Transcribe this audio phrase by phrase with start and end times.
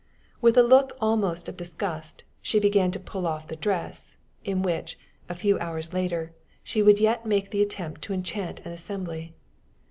[0.41, 4.97] With a look almost of disgust, she began to pull off the dress, in which,
[5.29, 9.35] a few hours later, she would yet make the attempt to enchant an assembly.